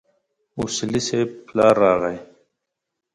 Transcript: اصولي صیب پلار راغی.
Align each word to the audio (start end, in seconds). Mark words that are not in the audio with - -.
اصولي 0.61 1.01
صیب 1.07 1.29
پلار 1.47 1.75
راغی. 1.83 2.17